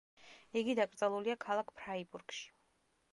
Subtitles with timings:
[0.61, 2.41] იგი დაკრძალულია ქალაქ ფრაიბურგში.